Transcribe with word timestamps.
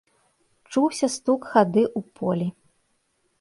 Чуўся 0.71 1.09
стук 1.15 1.45
хады 1.51 1.83
ў 1.99 2.17
полі. 2.21 2.49